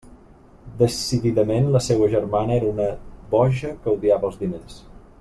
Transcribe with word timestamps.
Decididament 0.79 1.69
la 1.75 1.83
seua 1.89 2.07
germana 2.15 2.57
era 2.57 2.71
una 2.73 2.91
boja 3.37 3.75
que 3.85 3.95
odiava 3.97 4.31
els 4.33 4.43
diners. 4.45 4.81